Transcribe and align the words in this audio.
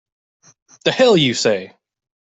The 0.83 0.91
hell 0.91 1.15
you 1.15 1.35
say! 1.35 1.75